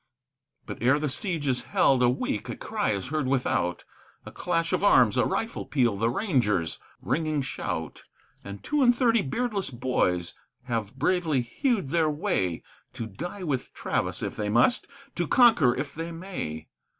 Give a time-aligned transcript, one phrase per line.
[0.65, 3.85] But ere the siege is held a week a cry is heard without,
[4.25, 8.01] A clash of arms, a rifle peal, the Ranger's ringing shout,
[8.43, 10.33] And two and thirty beardless boys
[10.63, 15.93] have bravely hewed their way To die with Travis if they must, to conquer if
[15.93, 16.67] they may.